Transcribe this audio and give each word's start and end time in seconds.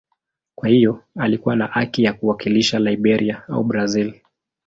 Kwa 0.55 0.69
hiyo 0.69 1.03
alikuwa 1.19 1.55
na 1.55 1.67
haki 1.67 2.03
ya 2.03 2.13
kuwakilisha 2.13 2.79
Liberia 2.79 3.43
au 3.47 3.63
Brazil. 3.63 4.13